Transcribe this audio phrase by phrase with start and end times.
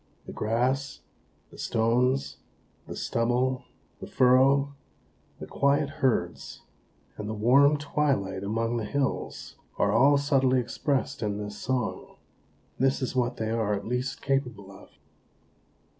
[0.25, 1.01] The grass,
[1.51, 2.37] the stones,
[2.87, 3.65] the stubble,
[3.99, 4.73] the furrow,
[5.39, 6.63] the quiet herds,
[7.17, 12.15] and the warm twilight among the hills, are all subtly expressed in this song;
[12.79, 14.89] this is what they are at least capable of."